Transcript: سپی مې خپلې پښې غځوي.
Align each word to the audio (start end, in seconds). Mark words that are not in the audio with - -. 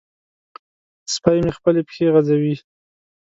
سپی 1.13 1.37
مې 1.43 1.51
خپلې 1.57 1.81
پښې 1.87 2.07
غځوي. 2.13 2.55